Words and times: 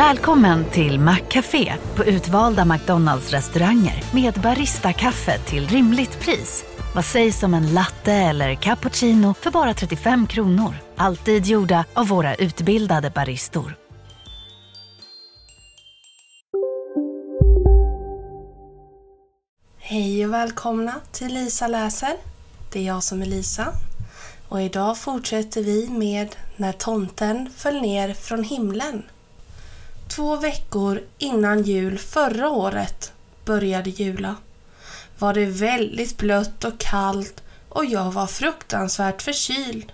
Välkommen 0.00 0.64
till 0.64 1.00
Maccafé 1.00 1.74
på 1.96 2.04
utvalda 2.04 2.64
McDonalds 2.64 3.30
restauranger 3.30 4.04
med 4.14 4.34
Baristakaffe 4.34 5.38
till 5.38 5.68
rimligt 5.68 6.20
pris. 6.20 6.64
Vad 6.94 7.04
sägs 7.04 7.42
om 7.42 7.54
en 7.54 7.74
latte 7.74 8.12
eller 8.12 8.54
cappuccino 8.54 9.34
för 9.34 9.50
bara 9.50 9.74
35 9.74 10.26
kronor? 10.26 10.74
Alltid 10.96 11.46
gjorda 11.46 11.84
av 11.94 12.08
våra 12.08 12.34
utbildade 12.34 13.10
baristor. 13.10 13.76
Hej 19.78 20.26
och 20.26 20.32
välkomna 20.32 20.94
till 21.12 21.34
Lisa 21.34 21.68
läser. 21.68 22.12
Det 22.72 22.78
är 22.78 22.86
jag 22.86 23.02
som 23.02 23.22
är 23.22 23.26
Lisa. 23.26 23.72
Och 24.48 24.62
idag 24.62 24.98
fortsätter 24.98 25.62
vi 25.62 25.88
med 25.88 26.36
När 26.56 26.72
tomten 26.72 27.50
föll 27.56 27.80
ner 27.80 28.14
från 28.14 28.44
himlen. 28.44 29.02
Två 30.10 30.36
veckor 30.36 31.02
innan 31.18 31.62
jul 31.62 31.98
förra 31.98 32.48
året 32.48 33.12
började 33.44 33.90
jula. 33.90 34.36
Var 35.18 35.34
det 35.34 35.46
väldigt 35.46 36.16
blött 36.16 36.64
och 36.64 36.78
kallt 36.78 37.42
och 37.68 37.84
jag 37.84 38.12
var 38.12 38.26
fruktansvärt 38.26 39.22
förkyld. 39.22 39.92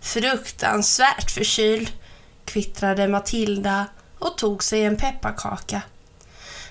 Fruktansvärt 0.00 1.30
förkyld, 1.30 1.92
kvittrade 2.44 3.08
Matilda 3.08 3.86
och 4.18 4.38
tog 4.38 4.64
sig 4.64 4.84
en 4.84 4.96
pepparkaka. 4.96 5.82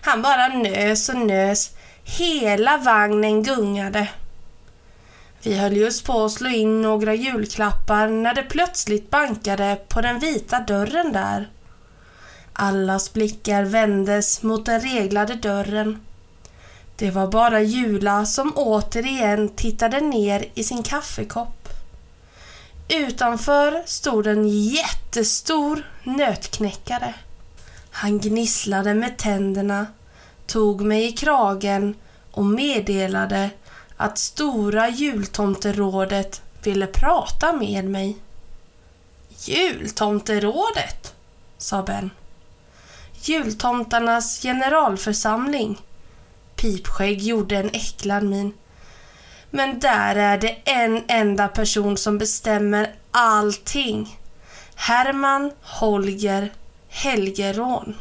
Han 0.01 0.21
bara 0.21 0.47
nös 0.47 1.09
och 1.09 1.17
nös. 1.17 1.71
Hela 2.03 2.77
vagnen 2.77 3.43
gungade. 3.43 4.09
Vi 5.43 5.57
höll 5.57 5.77
just 5.77 6.05
på 6.05 6.25
att 6.25 6.31
slå 6.31 6.49
in 6.49 6.81
några 6.81 7.13
julklappar 7.13 8.07
när 8.07 8.33
det 8.33 8.43
plötsligt 8.43 9.09
bankade 9.09 9.77
på 9.87 10.01
den 10.01 10.19
vita 10.19 10.59
dörren 10.59 11.13
där. 11.13 11.49
Allas 12.59 13.13
blickar 13.13 13.63
vändes 13.63 14.43
mot 14.43 14.65
den 14.65 14.81
reglade 14.81 15.33
dörren. 15.35 16.01
Det 16.95 17.11
var 17.11 17.27
bara 17.27 17.61
Jula 17.61 18.25
som 18.25 18.53
återigen 18.55 19.49
tittade 19.49 19.99
ner 19.99 20.45
i 20.53 20.63
sin 20.63 20.83
kaffekopp. 20.83 21.69
Utanför 22.89 23.83
stod 23.85 24.27
en 24.27 24.47
jättestor 24.47 25.91
nötknäckare. 26.03 27.13
Han 27.91 28.19
gnisslade 28.19 28.93
med 28.93 29.17
tänderna, 29.17 29.87
tog 30.45 30.81
mig 30.81 31.07
i 31.07 31.11
kragen 31.11 31.95
och 32.31 32.45
meddelade 32.45 33.49
att 33.97 34.17
stora 34.17 34.89
jultomterådet 34.89 36.41
ville 36.63 36.87
prata 36.87 37.53
med 37.53 37.85
mig. 37.85 38.17
Jultomterådet, 39.45 41.15
sa 41.57 41.83
Ben. 41.83 42.09
Jultomtarnas 43.21 44.41
generalförsamling. 44.41 45.81
Pipskägg 46.55 47.21
gjorde 47.21 47.55
en 47.55 47.69
äcklad 47.69 48.23
min. 48.23 48.53
Men 49.49 49.79
där 49.79 50.15
är 50.15 50.37
det 50.37 50.57
en 50.65 51.03
enda 51.07 51.47
person 51.47 51.97
som 51.97 52.17
bestämmer 52.17 52.95
allting. 53.11 54.19
Herman 54.75 55.51
Holger 55.61 56.53
Helgerån. 56.89 57.95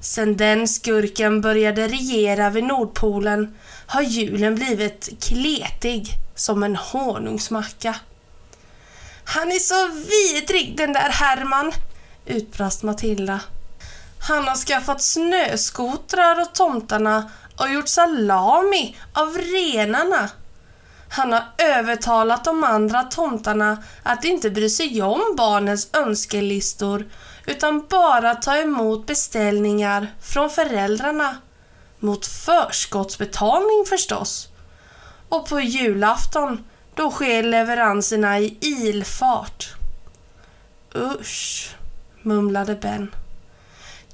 Sen 0.00 0.36
den 0.36 0.68
skurken 0.68 1.40
började 1.40 1.88
regera 1.88 2.50
vid 2.50 2.64
Nordpolen 2.64 3.54
har 3.86 4.02
julen 4.02 4.54
blivit 4.54 5.24
kletig 5.24 6.06
som 6.34 6.62
en 6.62 6.76
honungsmacka. 6.76 7.96
Han 9.24 9.48
är 9.48 9.58
så 9.58 9.88
vidrig 9.88 10.76
den 10.76 10.92
där 10.92 11.10
Herman, 11.10 11.72
utbrast 12.26 12.82
Matilda. 12.82 13.40
Han 14.28 14.48
har 14.48 14.56
skaffat 14.56 15.02
snöskotrar 15.02 16.40
åt 16.40 16.54
tomtarna 16.54 17.30
och 17.58 17.70
gjort 17.70 17.88
salami 17.88 18.96
av 19.12 19.38
renarna. 19.38 20.30
Han 21.08 21.32
har 21.32 21.44
övertalat 21.58 22.44
de 22.44 22.64
andra 22.64 23.02
tomtarna 23.02 23.82
att 24.02 24.24
inte 24.24 24.50
bry 24.50 24.68
sig 24.70 25.02
om 25.02 25.34
barnens 25.36 25.88
önskelistor 25.92 27.06
utan 27.46 27.86
bara 27.88 28.34
ta 28.34 28.56
emot 28.56 29.06
beställningar 29.06 30.14
från 30.20 30.50
föräldrarna. 30.50 31.36
Mot 31.98 32.26
förskottsbetalning 32.26 33.84
förstås. 33.88 34.48
Och 35.28 35.48
på 35.48 35.60
julafton, 35.60 36.64
då 36.94 37.10
sker 37.10 37.42
leveranserna 37.42 38.38
i 38.38 38.58
ilfart. 38.60 39.74
Usch, 40.94 41.74
mumlade 42.22 42.74
Ben. 42.74 43.10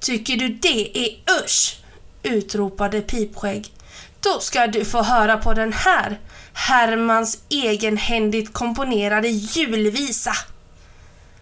Tycker 0.03 0.37
du 0.37 0.49
det 0.49 0.99
är 0.99 1.43
usch? 1.45 1.79
utropade 2.23 3.01
Pipskägg. 3.01 3.73
Då 4.21 4.41
ska 4.41 4.67
du 4.67 4.85
få 4.85 5.03
höra 5.03 5.37
på 5.37 5.55
den 5.55 5.73
här 5.73 6.21
Hermans 6.53 7.39
egenhändigt 7.49 8.53
komponerade 8.53 9.29
julvisa. 9.29 10.33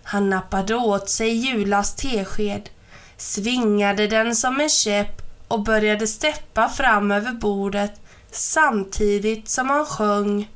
Han 0.02 0.30
nappade 0.30 0.74
åt 0.74 1.10
sig 1.10 1.30
Julas 1.30 1.96
tesked, 1.96 2.70
svingade 3.16 4.06
den 4.06 4.36
som 4.36 4.60
en 4.60 4.68
käpp 4.68 5.22
och 5.48 5.62
började 5.62 6.06
steppa 6.06 6.68
fram 6.68 7.10
över 7.10 7.32
bordet 7.32 8.00
samtidigt 8.30 9.48
som 9.48 9.70
han 9.70 9.86
sjöng. 9.86 10.50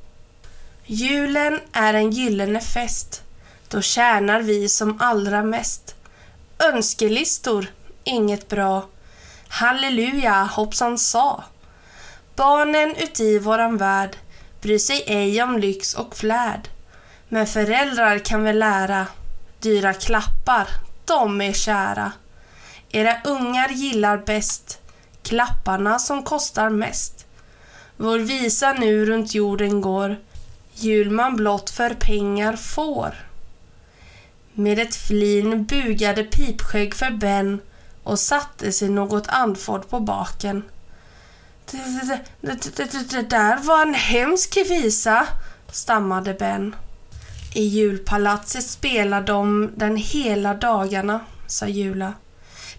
Julen 0.86 1.60
är 1.72 1.94
en 1.94 2.10
gyllene 2.10 2.60
fest, 2.60 3.22
då 3.68 3.80
tjänar 3.80 4.42
vi 4.42 4.68
som 4.68 5.00
allra 5.00 5.42
mest. 5.42 5.94
Önskelistor, 6.58 7.66
inget 8.04 8.48
bra. 8.48 8.88
Halleluja, 9.48 10.48
hoppsan 10.52 10.98
sa. 10.98 11.44
Barnen 12.36 12.96
uti 12.96 13.38
våran 13.38 13.76
värld 13.76 14.16
bryr 14.62 14.78
sig 14.78 15.04
ej 15.06 15.42
om 15.42 15.58
lyx 15.58 15.94
och 15.94 16.16
flärd. 16.16 16.68
Men 17.28 17.46
föräldrar 17.46 18.18
kan 18.18 18.42
väl 18.42 18.58
lära, 18.58 19.06
dyra 19.60 19.94
klappar, 19.94 20.68
de 21.04 21.40
är 21.40 21.52
kära. 21.52 22.12
Era 22.90 23.16
ungar 23.24 23.68
gillar 23.68 24.16
bäst 24.16 24.80
klapparna 25.22 25.98
som 25.98 26.22
kostar 26.22 26.70
mest. 26.70 27.26
Vår 27.96 28.18
visa 28.18 28.72
nu 28.72 29.06
runt 29.06 29.34
jorden 29.34 29.80
går, 29.80 30.16
jul 30.74 31.10
man 31.10 31.36
blott 31.36 31.70
för 31.70 31.94
pengar 31.94 32.56
får. 32.56 33.14
Med 34.52 34.78
ett 34.78 34.94
flin 34.94 35.64
bugade 35.64 36.24
Pipskägg 36.24 36.94
för 36.94 37.10
Ben 37.10 37.60
och 38.04 38.18
satte 38.18 38.72
sig 38.72 38.88
något 38.88 39.26
andfådd 39.28 39.90
på 39.90 40.00
baken. 40.00 40.62
Det, 41.70 42.20
det, 42.40 42.76
det, 42.76 43.10
det, 43.10 43.22
där 43.22 43.56
var 43.56 43.82
en 43.82 43.94
hemsk 43.94 44.56
visa, 44.56 45.26
stammade 45.72 46.34
Ben. 46.34 46.76
I 47.54 47.62
julpalatset 47.62 48.66
spelar 48.66 49.20
de 49.20 49.72
den 49.76 49.96
hela 49.96 50.54
dagarna, 50.54 51.20
sa 51.46 51.66
Jula. 51.66 52.12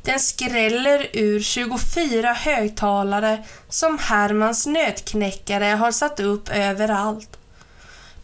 Den 0.02 0.20
skräller 0.20 1.08
ur 1.14 1.42
24 1.42 2.34
högtalare 2.34 3.44
som 3.70 3.98
Hermans 3.98 4.66
nötknäckare 4.66 5.66
har 5.66 5.92
satt 5.92 6.20
upp 6.20 6.50
överallt. 6.50 7.38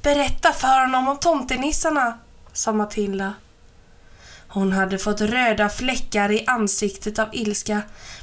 Berätta 0.02 0.52
för 0.52 0.82
honom 0.82 1.08
om 1.08 1.18
tomtenissarna, 1.18 2.20
sa 2.54 2.74
Matilda. 2.74 3.34
Hon 4.54 4.74
hade 4.74 4.98
fått 4.98 5.22
röda 5.22 5.70
fläckar 5.70 6.32
i 6.32 6.44
ansiktet 6.48 7.20
av 7.20 7.28
ilska. 7.32 7.82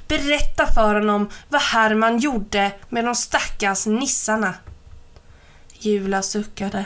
Berätta 0.08 0.66
för 0.66 0.94
honom 0.94 1.30
vad 1.48 1.60
Herman 1.60 2.18
gjorde 2.18 2.72
med 2.88 3.04
de 3.04 3.14
stackars 3.14 3.86
nissarna. 3.86 4.54
Jula 5.72 6.22
suckade. 6.22 6.84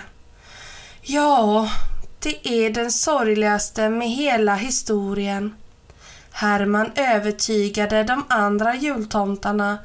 Ja, 1.02 1.70
det 2.19 2.48
är 2.48 2.70
den 2.70 2.92
sorgligaste 2.92 3.88
med 3.88 4.11
hela 4.11 4.55
historien. 4.55 5.55
Herman 6.32 6.90
övertygade 6.94 8.02
de 8.02 8.25
andra 8.28 8.75
jultomtarna 8.75 9.78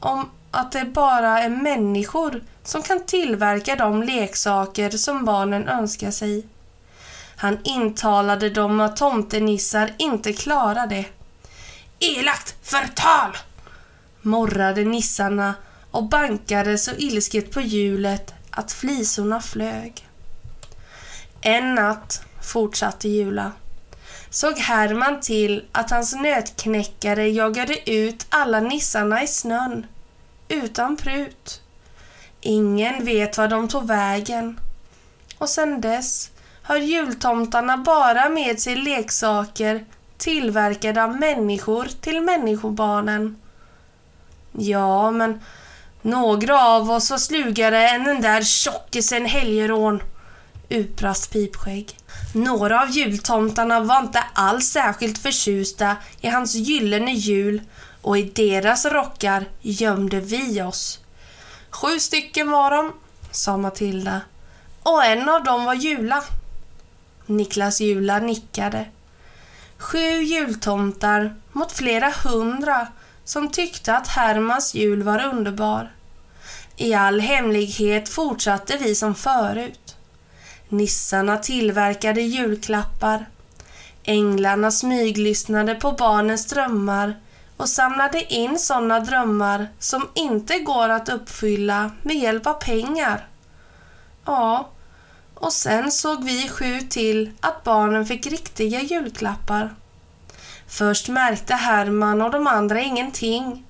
om 0.00 0.30
att 0.50 0.72
det 0.72 0.84
bara 0.84 1.40
är 1.40 1.48
människor 1.48 2.42
som 2.64 2.82
kan 2.82 3.06
tillverka 3.06 3.76
de 3.76 4.02
leksaker 4.02 4.90
som 4.90 5.24
barnen 5.24 5.68
önskar 5.68 6.10
sig. 6.10 6.46
Han 7.40 7.58
intalade 7.64 8.50
dem 8.50 8.80
att 8.80 8.96
tomtenissar 8.96 9.94
inte 9.98 10.32
klarar 10.32 10.86
det. 10.86 11.04
Elakt 11.98 12.54
förtal! 12.62 13.36
morrade 14.22 14.84
nissarna 14.84 15.54
och 15.90 16.08
bankade 16.08 16.78
så 16.78 16.90
ilsket 16.90 17.50
på 17.50 17.60
hjulet 17.60 18.34
att 18.50 18.72
flisorna 18.72 19.40
flög. 19.40 20.06
En 21.40 21.74
natt, 21.74 22.22
fortsatte 22.42 23.08
Jula, 23.08 23.52
såg 24.30 24.58
Herman 24.58 25.20
till 25.20 25.64
att 25.72 25.90
hans 25.90 26.14
nötknäckare 26.14 27.28
jagade 27.28 27.90
ut 27.90 28.26
alla 28.28 28.60
nissarna 28.60 29.22
i 29.22 29.26
snön, 29.26 29.86
utan 30.48 30.96
prut. 30.96 31.62
Ingen 32.40 33.04
vet 33.04 33.38
var 33.38 33.48
de 33.48 33.68
tog 33.68 33.86
vägen. 33.86 34.60
Och 35.38 35.48
sen 35.48 35.80
dess 35.80 36.30
har 36.68 36.76
jultomtarna 36.76 37.76
bara 37.76 38.28
med 38.28 38.60
sig 38.60 38.76
leksaker 38.76 39.84
tillverkade 40.18 41.04
av 41.04 41.16
människor 41.16 41.88
till 42.00 42.20
människobarnen. 42.20 43.36
Ja, 44.52 45.10
men 45.10 45.40
några 46.02 46.62
av 46.62 46.90
oss 46.90 47.10
var 47.10 47.18
slugare 47.18 47.88
än 47.88 48.04
den 48.04 48.20
där 48.20 48.42
tjockisen 48.42 49.26
Helgerån, 49.26 50.02
utbrast 50.68 51.32
Pipskägg. 51.32 51.96
Några 52.34 52.82
av 52.82 52.90
jultomtarna 52.90 53.80
var 53.80 53.98
inte 53.98 54.24
alls 54.32 54.66
särskilt 54.66 55.18
förtjusta 55.18 55.96
i 56.20 56.28
hans 56.28 56.54
gyllene 56.54 57.12
jul 57.12 57.62
och 58.02 58.18
i 58.18 58.22
deras 58.22 58.86
rockar 58.86 59.44
gömde 59.60 60.20
vi 60.20 60.62
oss. 60.62 60.98
Sju 61.70 62.00
stycken 62.00 62.50
var 62.50 62.70
de, 62.70 62.92
sa 63.30 63.56
Matilda, 63.56 64.20
och 64.82 65.04
en 65.04 65.28
av 65.28 65.44
dem 65.44 65.64
var 65.64 65.74
Jula. 65.74 66.24
Niklas 67.28 67.80
Jula 67.80 68.18
nickade. 68.18 68.86
Sju 69.78 70.22
jultomtar 70.22 71.34
mot 71.52 71.72
flera 71.72 72.12
hundra 72.24 72.88
som 73.24 73.50
tyckte 73.50 73.96
att 73.96 74.08
Hermans 74.08 74.74
jul 74.74 75.02
var 75.02 75.24
underbar. 75.24 75.92
I 76.76 76.94
all 76.94 77.20
hemlighet 77.20 78.08
fortsatte 78.08 78.76
vi 78.76 78.94
som 78.94 79.14
förut. 79.14 79.96
Nissarna 80.68 81.36
tillverkade 81.36 82.20
julklappar. 82.20 83.26
Änglarna 84.04 84.70
smyglyssnade 84.70 85.74
på 85.74 85.92
barnens 85.92 86.46
drömmar 86.46 87.16
och 87.56 87.68
samlade 87.68 88.34
in 88.34 88.58
sådana 88.58 89.00
drömmar 89.00 89.68
som 89.78 90.08
inte 90.14 90.58
går 90.58 90.88
att 90.88 91.08
uppfylla 91.08 91.90
med 92.02 92.16
hjälp 92.16 92.46
av 92.46 92.54
pengar. 92.54 93.26
Ja, 94.24 94.68
och 95.40 95.52
sen 95.52 95.92
såg 95.92 96.24
vi 96.24 96.48
sju 96.48 96.80
till 96.80 97.32
att 97.40 97.64
barnen 97.64 98.06
fick 98.06 98.26
riktiga 98.26 98.82
julklappar. 98.82 99.74
Först 100.66 101.08
märkte 101.08 101.54
Herman 101.54 102.22
och 102.22 102.30
de 102.30 102.46
andra 102.46 102.80
ingenting. 102.80 103.66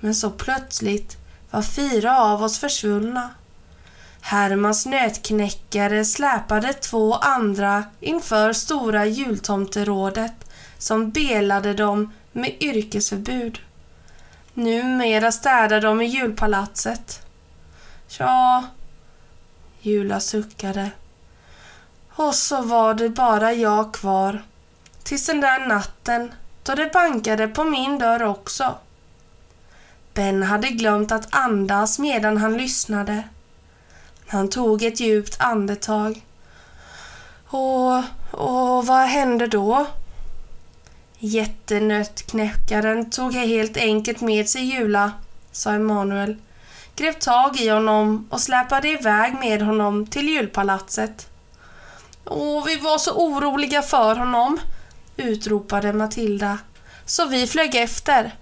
Men 0.00 0.14
så 0.14 0.30
plötsligt 0.30 1.16
var 1.50 1.62
fyra 1.62 2.18
av 2.20 2.42
oss 2.42 2.58
försvunna. 2.58 3.30
Hermans 4.20 4.86
nötknäckare 4.86 6.04
släpade 6.04 6.72
två 6.72 7.14
andra 7.14 7.84
inför 8.00 8.52
stora 8.52 9.06
jultomterådet 9.06 10.34
som 10.78 11.10
belade 11.10 11.74
dem 11.74 12.12
med 12.32 12.56
yrkesförbud. 12.60 13.58
Numera 14.54 15.32
städar 15.32 15.80
de 15.80 16.00
i 16.00 16.04
julpalatset. 16.04 17.26
Tja, 18.08 18.64
Jula 19.82 20.20
suckade. 20.20 20.90
Och 22.14 22.34
så 22.34 22.62
var 22.62 22.94
det 22.94 23.08
bara 23.08 23.52
jag 23.52 23.94
kvar. 23.94 24.42
Tills 25.02 25.26
den 25.26 25.40
där 25.40 25.66
natten 25.66 26.32
då 26.62 26.74
det 26.74 26.92
bankade 26.92 27.48
på 27.48 27.64
min 27.64 27.98
dörr 27.98 28.22
också. 28.22 28.74
Ben 30.14 30.42
hade 30.42 30.68
glömt 30.68 31.12
att 31.12 31.34
andas 31.34 31.98
medan 31.98 32.36
han 32.36 32.56
lyssnade. 32.56 33.22
Han 34.26 34.48
tog 34.48 34.82
ett 34.82 35.00
djupt 35.00 35.36
andetag. 35.40 36.22
Och, 37.46 37.96
och 38.30 38.86
vad 38.86 39.06
hände 39.06 39.46
då? 39.46 39.86
Jättenötknäckaren 41.18 43.10
tog 43.10 43.34
helt 43.34 43.76
enkelt 43.76 44.20
med 44.20 44.48
sig 44.48 44.62
Jula, 44.62 45.12
sa 45.52 45.72
Emanuel. 45.72 46.36
Grep 46.96 47.20
tag 47.20 47.60
i 47.60 47.68
honom 47.68 48.26
och 48.30 48.40
släpade 48.40 48.88
iväg 48.88 49.34
med 49.34 49.62
honom 49.62 50.06
till 50.06 50.28
julpalatset. 50.28 51.28
Åh, 52.24 52.64
vi 52.64 52.76
var 52.76 52.98
så 52.98 53.12
oroliga 53.12 53.82
för 53.82 54.16
honom, 54.16 54.60
utropade 55.16 55.92
Matilda. 55.92 56.58
Så 57.06 57.26
vi 57.26 57.46
flög 57.46 57.74
efter. 57.74 58.34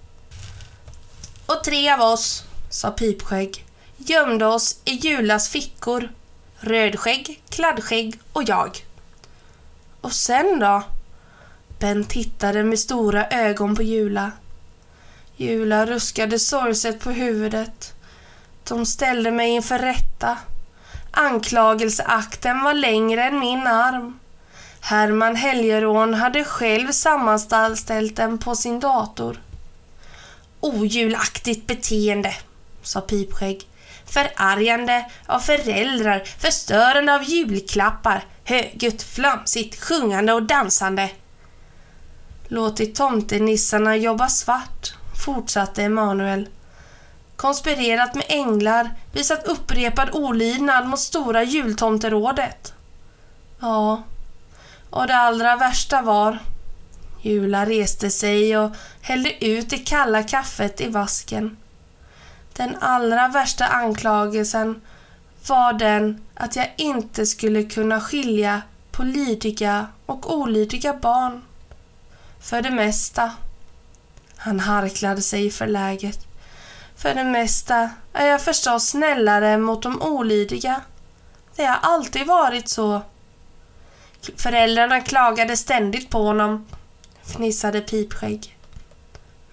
Och 1.47 1.65
tre 1.65 1.91
av 1.91 2.01
oss, 2.01 2.45
sa 2.71 2.91
Pipskägg, 2.91 3.65
gömde 3.97 4.47
oss 4.47 4.81
i 4.85 4.93
Julas 4.93 5.49
fickor. 5.49 6.09
Rödskägg, 6.61 7.43
Kladdskägg 7.49 8.21
och 8.33 8.43
jag. 8.43 8.85
Och 10.01 10.13
sen 10.13 10.59
då? 10.59 10.83
Ben 11.79 12.05
tittade 12.05 12.63
med 12.63 12.79
stora 12.79 13.29
ögon 13.29 13.77
på 13.77 13.83
Jula. 13.83 14.33
Jula 15.37 15.87
ruskade 15.87 16.39
sorgset 16.39 17.01
på 17.01 17.11
huvudet. 17.11 17.95
De 18.71 18.87
ställde 18.87 19.31
mig 19.31 19.51
inför 19.51 19.79
rätta. 19.79 20.39
Anklagelseakten 21.11 22.63
var 22.63 22.75
längre 22.75 23.25
än 23.25 23.39
min 23.39 23.67
arm. 23.67 24.19
Herman 24.81 25.37
Helgerån 25.37 26.15
hade 26.15 26.45
själv 26.45 26.93
sammanställt 26.93 28.17
den 28.17 28.39
på 28.39 28.55
sin 28.55 28.81
dator. 28.81 29.41
Ojulaktigt 30.61 31.67
beteende, 31.67 32.35
sa 32.83 33.01
Pipskägg. 33.01 33.69
Förargande 34.07 35.07
av 35.27 35.39
föräldrar, 35.39 36.23
förstörande 36.39 37.15
av 37.15 37.23
julklappar, 37.23 38.25
högljutt, 38.45 39.03
flamsigt, 39.03 39.81
sjungande 39.85 40.33
och 40.33 40.43
dansande. 40.43 41.11
Låtit 42.49 42.95
tomtenissarna 42.95 43.97
jobba 43.97 44.29
svart, 44.29 44.95
fortsatte 45.25 45.83
Emanuel. 45.83 46.49
Konspirerat 47.41 48.15
med 48.15 48.25
änglar, 48.29 48.91
visat 49.13 49.47
upprepad 49.47 50.11
olydnad 50.13 50.89
mot 50.89 51.01
stora 51.01 51.43
jultomterådet. 51.43 52.75
Ja, 53.61 54.03
och 54.91 55.07
det 55.07 55.17
allra 55.17 55.57
värsta 55.57 56.03
var... 56.03 56.39
Jula 57.23 57.67
reste 57.67 58.11
sig 58.11 58.59
och 58.59 58.71
hällde 59.01 59.45
ut 59.45 59.71
det 59.71 59.79
kalla 59.79 60.23
kaffet 60.23 60.81
i 60.81 60.89
vasken. 60.89 61.57
Den 62.53 62.77
allra 62.81 63.29
värsta 63.29 63.67
anklagelsen 63.67 64.81
var 65.47 65.73
den 65.73 66.23
att 66.35 66.57
jag 66.57 66.73
inte 66.77 67.27
skulle 67.27 67.63
kunna 67.63 68.01
skilja 68.01 68.63
på 68.91 69.03
lydiga 69.03 69.87
och 70.07 70.35
olydiga 70.35 70.95
barn. 70.95 71.43
För 72.41 72.63
det 72.63 72.71
mesta. 72.71 73.33
Han 74.37 74.61
harklade 74.61 75.23
sig 75.23 75.51
förläget. 75.51 76.30
För 77.01 77.15
det 77.15 77.25
mesta 77.25 77.91
är 78.13 78.27
jag 78.27 78.43
förstås 78.43 78.87
snällare 78.87 79.59
mot 79.59 79.83
de 79.83 80.03
olydiga. 80.03 80.81
Det 81.57 81.65
har 81.65 81.79
alltid 81.83 82.27
varit 82.27 82.69
så. 82.69 83.03
Föräldrarna 84.37 85.01
klagade 85.01 85.57
ständigt 85.57 86.11
på 86.11 86.23
honom, 86.23 86.67
fnissade 87.23 87.81
Pipskägg. 87.81 88.57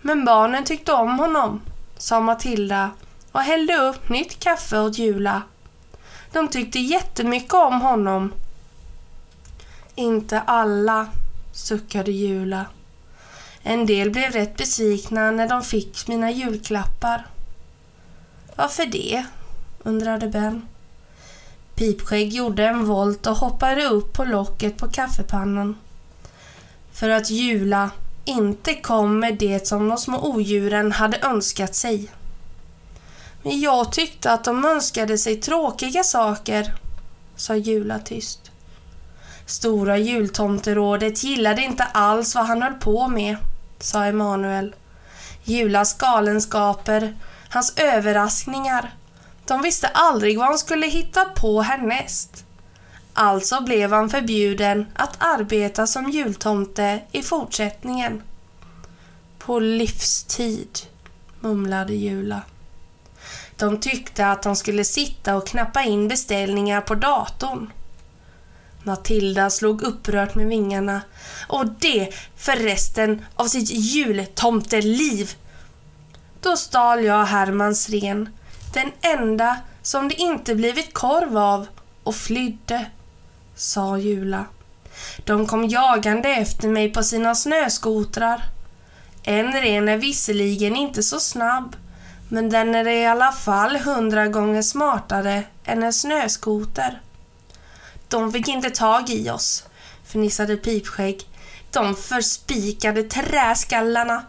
Men 0.02 0.26
barnen 0.26 0.64
tyckte 0.64 0.94
om 0.94 1.20
honom, 1.20 1.62
sa 1.98 2.20
Matilda 2.20 2.92
och 3.32 3.42
hällde 3.42 3.78
upp 3.78 4.10
nytt 4.10 4.40
kaffe 4.40 4.80
åt 4.80 4.98
Jula. 4.98 5.42
De 6.32 6.48
tyckte 6.48 6.80
jättemycket 6.80 7.54
om 7.54 7.82
honom. 7.82 8.34
Inte 9.96 10.40
alla, 10.42 11.08
suckade 11.54 12.12
Jula. 12.12 12.66
En 13.64 13.86
del 13.86 14.10
blev 14.10 14.32
rätt 14.32 14.58
besvikna 14.58 15.32
när 15.32 15.48
de 15.48 15.64
fick 15.64 16.08
mina 16.08 16.32
julklappar. 16.32 17.26
Varför 18.58 18.86
det? 18.86 19.26
undrade 19.84 20.28
Ben. 20.28 20.68
Pipskägg 21.76 22.34
gjorde 22.34 22.68
en 22.68 22.86
volt 22.86 23.28
och 23.28 23.38
hoppade 23.38 23.86
upp 23.86 24.14
på 24.14 24.24
locket 24.24 24.78
på 24.78 24.88
kaffepannan. 24.88 25.78
För 26.92 27.10
att 27.10 27.30
Jula 27.30 27.90
inte 28.26 28.74
kom 28.74 29.20
med 29.20 29.38
det 29.38 29.68
som 29.68 29.88
de 29.88 29.98
små 29.98 30.28
odjuren 30.28 30.92
hade 30.92 31.20
önskat 31.22 31.76
sig. 31.76 32.12
Men 33.44 33.60
jag 33.60 33.92
tyckte 33.92 34.32
att 34.32 34.44
de 34.44 34.66
önskade 34.66 35.18
sig 35.18 35.36
tråkiga 35.36 36.04
saker, 36.04 36.74
sa 37.36 37.56
Jula 37.56 38.00
tyst. 38.00 38.52
Stora 39.46 39.98
jultomterådet 39.98 41.24
gillade 41.24 41.62
inte 41.62 41.84
alls 41.84 42.36
vad 42.36 42.46
han 42.46 42.62
höll 42.62 42.74
på 42.74 43.08
med, 43.08 43.38
sa 43.80 44.06
Emanuel. 44.06 44.76
Julas 45.44 45.98
galenskaper, 45.98 47.16
hans 47.50 47.74
överraskningar. 47.78 48.96
De 49.46 49.62
visste 49.62 49.88
aldrig 49.88 50.38
vad 50.38 50.48
han 50.48 50.58
skulle 50.58 50.88
hitta 50.88 51.26
på 51.26 51.62
härnäst. 51.62 52.46
Alltså 53.14 53.62
blev 53.64 53.94
han 53.94 54.10
förbjuden 54.10 54.86
att 54.96 55.16
arbeta 55.20 55.88
som 55.88 56.10
jultomte 56.10 57.00
i 57.12 57.24
fortsättningen. 57.24 58.22
På 59.38 59.60
livstid, 59.60 60.80
mumlade 61.40 61.94
Jula. 61.94 62.42
De 63.56 63.80
tyckte 63.80 64.28
att 64.28 64.44
de 64.44 64.56
skulle 64.56 64.84
sitta 64.84 65.36
och 65.36 65.48
knappa 65.48 65.84
in 65.84 66.08
beställningar 66.08 66.82
på 66.82 66.96
datorn. 66.96 67.72
Matilda 68.84 69.50
slog 69.50 69.82
upprört 69.82 70.36
med 70.36 70.48
vingarna. 70.48 71.02
Och 71.48 71.66
det 71.80 72.14
för 72.36 72.56
resten 72.56 73.26
av 73.36 73.46
sitt 73.46 73.70
jultomteliv. 73.70 75.36
Då 76.48 76.58
stal 76.58 77.04
jag 77.04 77.26
Hermans 77.26 77.90
ren, 77.90 78.30
den 78.74 78.92
enda 79.02 79.58
som 79.82 80.08
det 80.08 80.16
inte 80.16 80.56
blivit 80.56 80.94
korv 80.94 81.38
av 81.38 81.68
och 82.04 82.16
flydde, 82.16 82.86
sa 83.56 83.98
Jula. 83.98 84.46
De 85.26 85.48
kom 85.48 85.68
jagande 85.68 86.30
efter 86.30 86.68
mig 86.68 86.94
på 86.94 87.04
sina 87.04 87.36
snöskotrar. 87.36 88.44
En 89.24 89.54
ren 89.54 89.90
är 89.90 89.98
visserligen 89.98 90.76
inte 90.76 91.04
så 91.04 91.20
snabb, 91.20 91.76
men 92.30 92.50
den 92.50 92.76
är 92.76 92.88
i 92.88 93.06
alla 93.06 93.32
fall 93.32 93.76
hundra 93.76 94.28
gånger 94.28 94.62
smartare 94.62 95.44
än 95.66 95.84
en 95.84 95.94
snöskoter. 95.94 97.02
De 98.08 98.32
fick 98.32 98.48
inte 98.48 98.70
tag 98.70 99.10
i 99.10 99.30
oss, 99.30 99.64
fnissade 100.06 100.58
Pipskägg. 100.58 101.24
De 101.72 101.96
förspikade 101.96 103.04
träskallarna. 103.04 104.24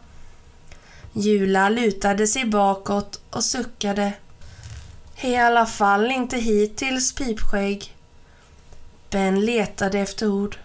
Jula 1.18 1.68
lutade 1.68 2.26
sig 2.26 2.44
bakåt 2.44 3.20
och 3.30 3.44
suckade. 3.44 4.12
I 5.20 5.36
alla 5.36 5.66
fall 5.66 6.10
inte 6.10 6.36
hittills, 6.36 7.14
Pipskägg. 7.14 7.96
Ben 9.10 9.40
letade 9.44 9.98
efter 9.98 10.28
ord. 10.28 10.58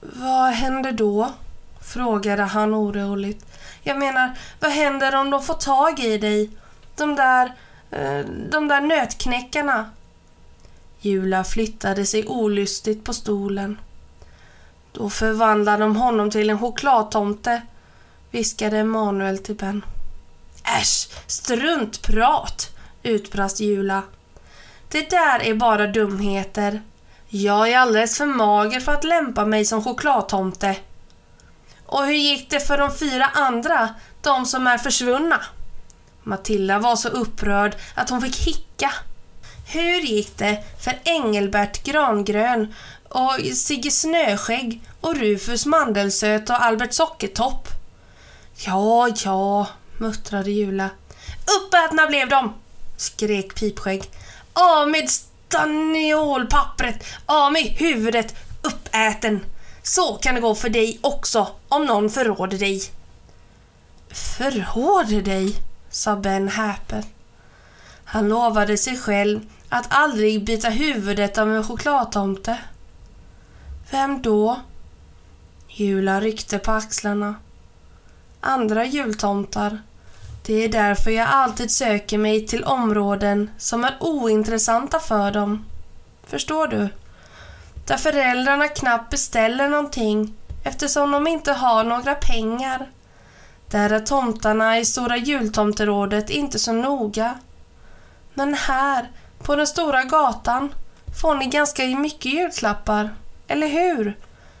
Vad 0.00 0.50
händer 0.50 0.92
då? 0.92 1.32
frågade 1.80 2.42
han 2.42 2.74
oroligt. 2.74 3.46
Jag 3.82 3.98
menar, 3.98 4.38
vad 4.60 4.70
händer 4.70 5.14
om 5.14 5.30
de 5.30 5.42
får 5.42 5.54
tag 5.54 6.00
i 6.00 6.18
dig? 6.18 6.50
De 6.96 7.16
där, 7.16 7.52
eh, 7.90 8.26
de 8.50 8.68
där 8.68 8.80
nötknäckarna. 8.80 9.90
Jula 11.00 11.44
flyttade 11.44 12.06
sig 12.06 12.26
olystigt 12.26 13.04
på 13.04 13.12
stolen. 13.12 13.78
Då 14.92 15.10
förvandlade 15.10 15.78
de 15.78 15.96
honom 15.96 16.30
till 16.30 16.50
en 16.50 16.58
chokladtomte, 16.58 17.62
viskade 18.32 18.78
Emanuel 18.78 19.38
till 19.38 19.54
Ben. 19.54 19.84
Äsch, 20.80 21.08
struntprat, 21.26 22.70
utbrast 23.02 23.60
Jula. 23.60 24.02
Det 24.88 25.10
där 25.10 25.42
är 25.42 25.54
bara 25.54 25.86
dumheter. 25.86 26.82
Jag 27.28 27.68
är 27.68 27.78
alldeles 27.78 28.18
för 28.18 28.26
mager 28.26 28.80
för 28.80 28.92
att 28.92 29.04
lämpa 29.04 29.44
mig 29.46 29.64
som 29.64 29.84
chokladtomte. 29.84 30.76
Och 31.86 32.06
hur 32.06 32.14
gick 32.14 32.50
det 32.50 32.60
för 32.60 32.78
de 32.78 32.94
fyra 32.96 33.26
andra, 33.34 33.94
de 34.22 34.46
som 34.46 34.66
är 34.66 34.78
försvunna? 34.78 35.40
Matilda 36.22 36.78
var 36.78 36.96
så 36.96 37.08
upprörd 37.08 37.76
att 37.94 38.10
hon 38.10 38.22
fick 38.22 38.36
hicka. 38.36 38.92
Hur 39.72 40.00
gick 40.00 40.38
det 40.38 40.64
för 40.84 40.98
Engelbert 41.04 41.84
Grangrön 41.84 42.74
och 43.08 43.32
Sigge 43.54 43.90
Snöskägg 43.90 44.82
och 45.00 45.16
Rufus 45.16 45.66
Mandelsöt 45.66 46.50
och 46.50 46.64
Albert 46.64 46.92
Sockertopp? 46.92 47.81
Ja, 48.56 49.08
ja, 49.24 49.66
muttrade 49.98 50.50
Jula. 50.50 50.90
Uppätna 51.58 52.06
blev 52.06 52.28
de! 52.28 52.54
skrek 52.96 53.54
Pipskägg. 53.54 54.10
Av 54.52 54.88
med 54.88 55.10
staniolpappret, 55.10 57.04
av 57.26 57.52
med 57.52 57.62
huvudet, 57.62 58.34
uppäten! 58.62 59.40
Så 59.82 60.14
kan 60.14 60.34
det 60.34 60.40
gå 60.40 60.54
för 60.54 60.68
dig 60.68 60.98
också 61.00 61.48
om 61.68 61.86
någon 61.86 62.10
förråder 62.10 62.58
dig. 62.58 62.82
Förråder 64.10 65.22
dig? 65.22 65.56
sa 65.90 66.16
Ben 66.16 66.48
häpen. 66.48 67.02
Han 68.04 68.28
lovade 68.28 68.76
sig 68.76 68.96
själv 68.98 69.40
att 69.68 69.86
aldrig 69.88 70.44
byta 70.44 70.68
huvudet 70.68 71.38
av 71.38 71.56
en 71.56 71.64
chokladtomte. 71.64 72.58
Vem 73.90 74.22
då? 74.22 74.60
Jula 75.68 76.20
ryckte 76.20 76.58
på 76.58 76.72
axlarna. 76.72 77.34
Andra 78.44 78.84
jultomtar. 78.84 79.78
Det 80.42 80.64
är 80.64 80.68
därför 80.68 81.10
jag 81.10 81.28
alltid 81.28 81.70
söker 81.70 82.18
mig 82.18 82.46
till 82.46 82.64
områden 82.64 83.50
som 83.58 83.84
är 83.84 83.96
ointressanta 84.00 84.98
för 84.98 85.30
dem. 85.30 85.64
Förstår 86.26 86.66
du? 86.66 86.88
Där 87.86 87.96
föräldrarna 87.96 88.68
knappt 88.68 89.10
beställer 89.10 89.68
någonting 89.68 90.34
eftersom 90.64 91.10
de 91.10 91.26
inte 91.26 91.52
har 91.52 91.84
några 91.84 92.14
pengar. 92.14 92.90
Där 93.70 93.90
är 93.90 94.00
tomtarna 94.00 94.78
i 94.78 94.84
Stora 94.84 95.16
jultomterådet 95.16 96.30
inte 96.30 96.58
så 96.58 96.72
noga. 96.72 97.34
Men 98.34 98.54
här, 98.54 99.10
på 99.42 99.56
den 99.56 99.66
stora 99.66 100.04
gatan, 100.04 100.74
får 101.20 101.34
ni 101.34 101.46
ganska 101.46 101.82
mycket 101.82 102.32
julklappar. 102.32 103.10
Eller 103.46 103.68
hur? 103.68 104.18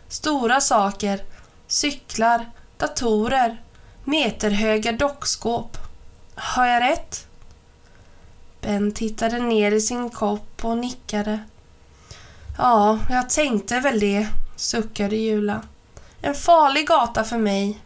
Stora 0.08 0.60
saker. 0.60 1.20
Cyklar, 1.66 2.50
datorer, 2.78 3.62
meterhöga 4.04 4.92
dockskåp. 4.92 5.78
Har 6.34 6.66
jag 6.66 6.82
rätt? 6.82 7.26
Ben 8.60 8.92
tittade 8.92 9.38
ner 9.38 9.72
i 9.72 9.80
sin 9.80 10.10
kopp 10.10 10.64
och 10.64 10.78
nickade. 10.78 11.38
Ja, 12.58 12.98
jag 13.10 13.30
tänkte 13.30 13.80
väl 13.80 14.00
det, 14.00 14.28
suckade 14.56 15.16
Jula. 15.16 15.62
En 16.20 16.34
farlig 16.34 16.88
gata 16.88 17.24
för 17.24 17.38
mig. 17.38 17.78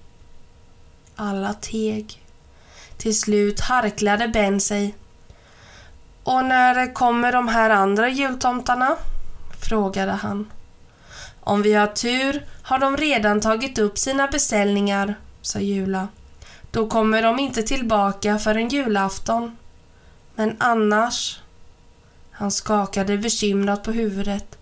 Alla 1.16 1.54
teg. 1.54 2.22
Till 2.96 3.18
slut 3.18 3.60
harklade 3.60 4.28
Ben 4.28 4.60
sig. 4.60 4.94
Och 6.22 6.44
när 6.44 6.94
kommer 6.94 7.32
de 7.32 7.48
här 7.48 7.70
andra 7.70 8.08
jultomtarna? 8.08 8.96
frågade 9.60 10.12
han. 10.12 10.50
Om 11.40 11.62
vi 11.62 11.74
har 11.74 11.86
tur 11.86 12.46
har 12.62 12.78
de 12.78 12.96
redan 12.96 13.40
tagit 13.40 13.78
upp 13.78 13.98
sina 13.98 14.26
beställningar, 14.26 15.14
sa 15.46 15.60
Jula. 15.60 16.08
Då 16.70 16.86
kommer 16.86 17.22
de 17.22 17.38
inte 17.38 17.62
tillbaka 17.62 18.38
förrän 18.38 18.68
julafton. 18.68 19.56
Men 20.34 20.56
annars... 20.58 21.40
Han 22.30 22.50
skakade 22.50 23.18
bekymrat 23.18 23.82
på 23.82 23.92
huvudet. 23.92 24.58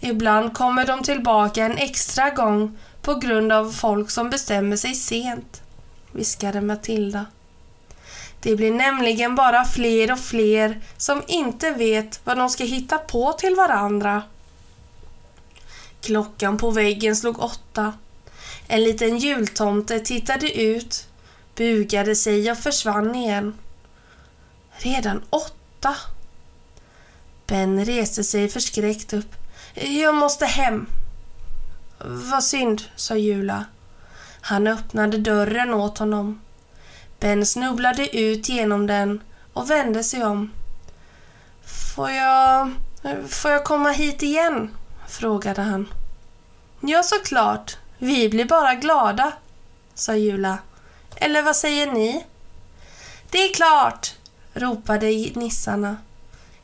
Ibland 0.00 0.54
kommer 0.54 0.86
de 0.86 1.02
tillbaka 1.02 1.64
en 1.64 1.78
extra 1.78 2.30
gång 2.30 2.78
på 3.02 3.14
grund 3.14 3.52
av 3.52 3.70
folk 3.70 4.10
som 4.10 4.30
bestämmer 4.30 4.76
sig 4.76 4.94
sent, 4.94 5.62
viskade 6.12 6.60
Matilda. 6.60 7.26
Det 8.40 8.56
blir 8.56 8.72
nämligen 8.72 9.34
bara 9.34 9.64
fler 9.64 10.12
och 10.12 10.18
fler 10.18 10.80
som 10.96 11.22
inte 11.26 11.70
vet 11.70 12.20
vad 12.24 12.36
de 12.36 12.48
ska 12.48 12.64
hitta 12.64 12.98
på 12.98 13.32
till 13.32 13.54
varandra. 13.54 14.22
Klockan 16.00 16.58
på 16.58 16.70
väggen 16.70 17.16
slog 17.16 17.38
åtta. 17.42 17.92
En 18.72 18.84
liten 18.84 19.18
jultomte 19.18 20.00
tittade 20.00 20.60
ut, 20.62 21.08
bugade 21.54 22.16
sig 22.16 22.50
och 22.50 22.58
försvann 22.58 23.14
igen. 23.14 23.54
Redan 24.76 25.22
åtta? 25.30 25.96
Ben 27.46 27.84
reste 27.84 28.24
sig 28.24 28.48
förskräckt 28.48 29.12
upp. 29.12 29.34
Jag 29.74 30.14
måste 30.14 30.46
hem. 30.46 30.86
Vad 32.04 32.44
synd, 32.44 32.82
sa 32.96 33.16
Jula. 33.16 33.64
Han 34.40 34.66
öppnade 34.66 35.18
dörren 35.18 35.74
åt 35.74 35.98
honom. 35.98 36.40
Ben 37.20 37.46
snubblade 37.46 38.16
ut 38.16 38.48
genom 38.48 38.86
den 38.86 39.20
och 39.52 39.70
vände 39.70 40.04
sig 40.04 40.24
om. 40.24 40.50
Får 41.94 42.10
jag... 42.10 42.70
Får 43.28 43.50
jag 43.50 43.64
komma 43.64 43.90
hit 43.90 44.22
igen? 44.22 44.70
frågade 45.08 45.62
han. 45.62 45.88
Ja, 46.80 47.02
såklart. 47.02 47.76
Vi 48.04 48.28
blir 48.28 48.44
bara 48.44 48.74
glada, 48.74 49.32
sa 49.94 50.14
Jula. 50.14 50.58
Eller 51.16 51.42
vad 51.42 51.56
säger 51.56 51.92
ni? 51.92 52.24
Det 53.30 53.38
är 53.38 53.54
klart, 53.54 54.14
ropade 54.54 55.06
nissarna. 55.34 55.96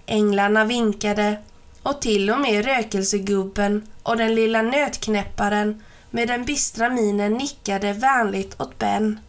Änglarna 0.07 0.65
vinkade 0.65 1.43
och 1.83 2.01
till 2.01 2.31
och 2.31 2.41
med 2.41 2.65
rökelsegubben 2.65 3.87
och 4.03 4.17
den 4.17 4.35
lilla 4.35 4.63
nötknäpparen 4.63 5.83
med 6.11 6.29
den 6.29 6.45
bistra 6.45 6.89
minen 6.89 7.33
nickade 7.33 7.93
vänligt 7.93 8.61
åt 8.61 8.79
Ben. 8.79 9.21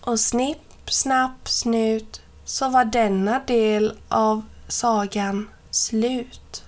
Och 0.00 0.20
snipp, 0.20 0.90
snapp, 0.90 1.48
snut 1.48 2.22
så 2.44 2.68
var 2.68 2.84
denna 2.84 3.40
del 3.46 3.98
av 4.08 4.42
sagan 4.68 5.48
slut. 5.70 6.64